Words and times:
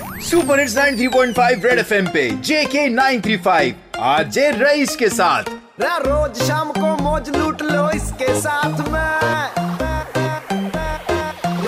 Super 0.00 0.60
hits 0.60 0.76
93.5 0.76 1.64
red 1.64 1.78
FM 1.78 2.06
पे 2.06 2.30
जेके 2.30 2.88
935 2.88 3.72
आज 3.98 4.38
rice 4.38 4.96
के 4.96 5.08
साथ। 5.08 5.42
रोज 5.82 6.42
शाम 6.42 6.70
को 6.70 6.96
मौज 7.02 7.28
लूट 7.36 7.62
लो 7.62 7.90
इसके 7.90 8.40
साथ 8.40 8.80
में। 8.88 9.10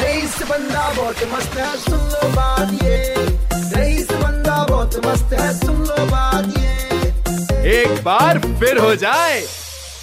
रईस 0.03 0.43
बंदा 0.43 0.93
बहुत 0.97 1.25
मस्त 1.35 1.57
है 1.59 1.77
सुन 1.77 1.99
लो 1.99 2.29
बात 2.29 2.83
ये। 2.85 3.15
रईस 3.77 4.13
बंदा 4.13 4.63
बहुत 4.71 5.07
मस्त 5.07 5.33
है 5.33 5.53
सुन 5.59 5.83
लो 5.83 6.07
बात 6.07 6.59
ये। 6.59 7.83
एक 7.83 8.03
बार 8.05 8.39
फिर 8.39 8.79
हो 8.79 8.95
जाए। 8.97 9.43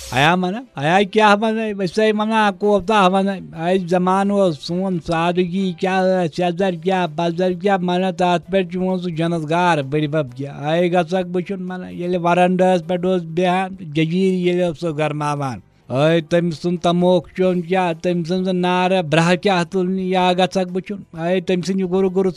आया 0.09 0.35
मना 0.35 0.61
आया 0.77 1.01
क्या 1.05 1.35
मना 1.35 1.65
वैसे 1.77 2.11
मना 2.13 2.39
कोफ्ता 2.57 3.09
मना 3.09 3.33
आय 3.55 3.77
जमान 3.85 4.31
वो 4.31 4.51
सोन 4.53 4.97
सादगी 4.99 5.65
क्या 5.79 5.97
सदर 6.29 6.75
क्या 6.83 7.05
बजर 7.13 7.53
क्या 7.61 7.77
मना 7.79 8.11
तथ 8.17 8.49
पे 8.51 8.63
चोन 8.65 8.97
सह 8.99 9.15
जनतगार 9.15 9.81
बड़ी 9.85 10.07
बब 10.07 10.33
क्या 10.33 10.53
आय 10.65 10.89
गसक 10.89 11.25
बचुन 11.29 11.63
मना 11.63 11.89
ये 11.91 12.17
वरंडस 12.19 12.81
पे 12.89 12.97
बेहान 13.35 13.77
जजीर 13.81 14.33
ये 14.47 14.73
सह 14.73 14.91
गरमावान 14.97 15.61
अय 15.89 16.21
तम 16.31 16.49
सुन 16.53 16.77
तमोक 16.77 17.29
चोन 17.37 17.61
क्या 17.61 17.91
तम 18.03 18.23
सुन 18.23 18.55
नार 18.57 19.01
ब्रह 19.05 19.35
क्या 19.37 19.63
तुल 19.71 19.97
या 19.99 20.31
गसक 20.35 20.71
बचुन 20.73 21.05
अय 21.19 21.41
तम 21.43 21.61
सुन 21.61 21.85
गुरु 21.87 22.09
गुरु 22.09 22.31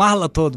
महल 0.00 0.28
थोत 0.36 0.56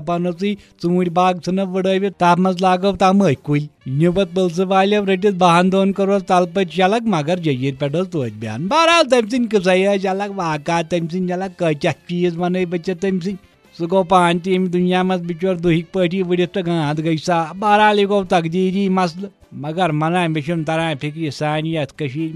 दपान 0.00 0.26
ूर 0.26 1.08
बाग 1.18 1.40
इन 1.48 1.60
वड़वित 1.72 2.14
तथ 2.22 2.38
मज 2.40 2.62
लागो 2.62 2.92
तम 3.02 3.22
कुल 3.44 3.68
नी 3.88 4.08
पे 4.16 4.24
पुलस 4.34 4.58
वाले 4.70 4.98
रटित 5.04 5.34
बहन 5.36 5.70
दोन 5.70 5.92
करोस 5.92 6.22
तल 6.28 6.46
पे 6.54 6.64
चलक 6.76 7.02
मगर 7.14 7.38
जजीर 7.46 7.76
पे 7.80 7.88
तोत 7.92 8.32
बयान 8.40 8.66
बहरहाल 8.68 9.04
तम 9.14 9.28
सिंह 9.28 9.48
कस 9.54 9.68
अलग 10.14 10.36
वाक़ 10.36 10.70
तम 10.90 11.06
सिंह 11.14 11.32
अलग 11.34 11.54
कचा 11.62 11.92
चीज़ 12.08 12.36
वन 12.38 12.64
बच्चे 12.70 12.94
तम 13.04 13.20
सिंह 13.20 13.38
सह 13.76 13.86
गो 13.86 14.02
पान 14.10 14.38
तम 14.46 14.66
दुनिया 14.68 15.02
मज 15.04 15.20
बिचोर 15.26 15.56
दुहिक 15.60 15.86
पे 15.96 16.22
वड़ित 16.22 16.52
तो 16.54 16.62
गांध 16.62 17.00
गई 17.00 17.16
सा 17.26 17.42
बहरहाल 17.56 18.00
यह 18.00 18.06
गो 18.06 18.24
तकदीरी 18.32 18.88
मसल 19.54 19.60
मगर 19.62 19.92
मना 19.92 20.28
मे 20.28 20.40
तरान 20.64 20.94
फ़िक्र 20.94 21.30
सान 21.30 21.66
ये 21.66 21.86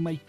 मज 0.01 0.17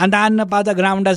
अंदान 0.00 0.44
पता 0.46 0.72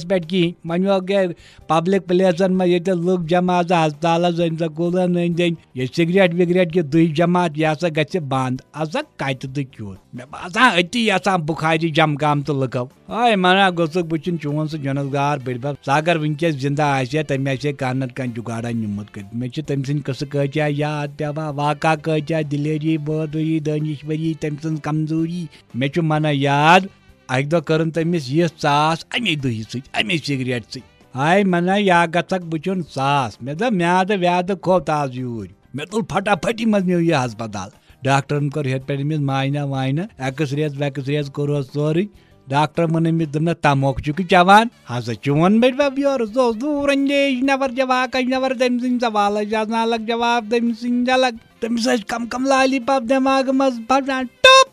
पे 0.05 0.19
कहें 0.21 0.85
वो 0.85 0.99
गए 1.01 1.27
पब्लिक 1.69 2.07
प्लेसन 2.07 2.51
में 2.53 2.65
ये 2.65 2.79
लुक 2.87 3.25
जमा 3.27 3.57
हस्पताल 3.59 4.25
अन 4.25 4.57
सा 4.57 4.67
कुलन 4.77 5.15
अंद 5.17 5.39
ये 5.77 5.87
सिगरेट 5.87 6.33
विगरेट 6.33 6.71
की 6.71 6.81
दुई 6.83 7.07
जमात, 7.13 7.57
यह 7.57 7.71
हसा 7.71 7.89
ग 7.89 8.05
बंद 8.25 8.61
हसा 8.77 9.01
कत 9.21 9.45
तो 9.45 9.63
क्यूत 9.65 9.97
मे 10.15 10.23
बसान 10.33 10.77
अति 10.79 10.99
यहाँ 11.01 11.39
बुखारी 11.41 11.89
जमकाम 11.91 12.41
तो 12.43 12.53
लुको 12.61 12.89
आय 13.13 13.35
मना 13.35 13.69
गोसुक 13.71 14.05
बुचन 14.07 14.37
चोन 14.37 14.67
सह 14.67 14.77
जनसगार 14.83 15.39
बड़ब 15.39 15.77
सह 15.85 15.93
अगर 15.93 16.17
वनकस 16.17 16.55
ज़िंदा 16.57 16.85
आसे 16.95 17.23
तम 17.23 17.47
आसे 17.49 17.73
कह 17.73 17.93
नत 17.93 18.11
कह 18.17 18.25
जुगाड़ा 18.35 18.69
निमुत 18.71 19.09
कर। 19.09 19.29
मे 19.35 19.49
तम 19.61 19.83
सद 19.83 20.03
कस 20.07 20.23
कचा 20.33 20.67
याद 20.69 21.16
पेवा 21.19 21.49
वाका 21.59 21.95
कचा 22.05 22.41
दिलेरी 22.49 22.97
बहादुरी 23.05 23.59
दानिश्वरी 23.67 24.33
तम 24.41 24.55
सज 24.63 24.79
कमज़ोरी। 24.85 25.47
मे 25.75 25.91
मना 26.03 26.31
याद 26.31 26.89
अक 27.29 27.45
दह 27.45 27.59
कर 27.67 27.89
तमिस 27.95 28.29
यह 28.29 28.47
चास 28.59 29.06
अमे 29.16 29.35
दही 29.44 29.63
समे 29.63 30.17
सिगरेट 30.17 30.63
सत 30.73 30.81
हाय 31.16 31.44
मना 31.44 31.75
या 31.78 32.06
गक 32.13 32.41
बुचुन 32.51 32.81
सास 32.89 33.38
मे 33.44 33.56
दप 33.56 33.73
म्याद 33.73 34.11
व्याद 34.19 34.51
खोत 34.63 34.89
आज 34.89 35.17
यूर 35.17 35.47
मे 35.75 35.85
तुल 35.91 36.03
फटाफटी 36.11 36.66
मज 36.66 36.89
नो 36.89 37.00
यह 37.00 37.19
हस्पताल 37.19 37.72
डॉक्टरन 38.03 38.50
कर 38.50 38.67
हेत 38.67 38.85
पे 38.88 39.01
अमिस 39.01 39.19
मायना 39.29 39.63
वायना 39.66 40.07
एक्सरेज 40.28 40.78
वैक्सरेज 40.78 41.29
कोर 41.35 41.61
सोरी 41.63 42.07
डॉक्टर 42.47 42.88
मन 42.91 43.06
अमिस 43.06 43.28
दम 43.29 43.51
तमोक 43.63 44.00
चुक 44.01 44.22
चवान 44.31 44.69
हसा 44.90 45.13
चोन 45.25 45.59
बड़ 45.61 45.73
बब 45.75 46.00
योर 46.00 46.25
दूर 46.28 46.91
अंदेश 46.91 47.40
नवर 47.44 47.72
नवर 48.34 48.57
तम 48.57 48.97
सवाल 49.00 49.38
अलग 49.45 50.07
जवाब 50.07 50.50
तम 50.51 50.73
सिंह 50.81 51.29
तमिस 51.63 52.03
कम 52.09 52.25
कम 52.34 52.45
लाली 52.47 52.79
पाप 52.90 53.03
दिमाग 53.13 53.50
मज 53.61 53.81
फटान 53.90 54.29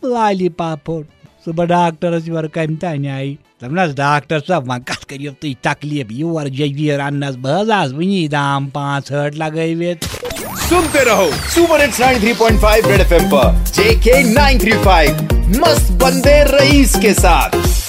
लाली 0.06 0.49
पाप 0.59 0.82
फोट 0.87 1.19
सुबह 1.47 1.65
डॉक्टर 1.65 2.19
वर 2.31 2.47
कम 2.55 2.75
तान 2.77 3.06
आई। 3.09 3.28
दपनस 3.62 3.95
डॉक्टर 3.97 4.41
साहब 4.41 4.69
वह 4.69 4.78
कत 4.89 5.05
कर 5.11 5.31
तुम 5.43 5.53
तकलीफ़ 5.65 6.12
योर 6.12 6.49
जजीर 6.51 7.01
अनस 7.01 7.34
बहस 7.47 7.93
वनी 7.93 8.27
दाम 8.28 8.67
पाँच 8.71 9.12
हट 9.12 9.34
लगे 9.34 9.95
सुनते 10.61 11.05
रहो 11.05 11.31
सुपर 11.55 11.81
हिट्स 11.81 12.00
93.5 12.00 12.87
रेड 12.87 13.00
एफएम 13.00 13.29
पर, 13.31 13.65
जेके 13.67 14.23
935 14.33 15.59
मस्त 15.59 15.93
बंदे 16.03 16.43
रईस 16.49 16.95
के 16.97 17.12
साथ। 17.15 17.80